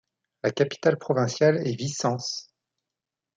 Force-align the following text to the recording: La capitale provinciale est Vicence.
La 0.41 0.49
capitale 0.49 0.97
provinciale 0.97 1.57
est 1.57 1.75
Vicence. 1.75 2.49